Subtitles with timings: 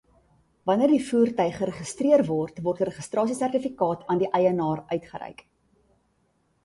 [0.69, 5.45] Wanneer die voertuig geregistreer word, word 'n registrasiesertifikaat aan die eienaar uitgereik.